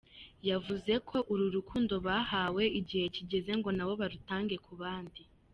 Yavuze 0.49 0.93
ko 1.09 1.17
urukundo 1.33 1.93
bahawe, 2.07 2.63
igihe 2.79 3.05
kigeze 3.15 3.51
ngo 3.59 3.69
nabo 3.75 3.93
barutange 4.01 4.55
ku 4.65 4.73
bandi. 4.81 5.21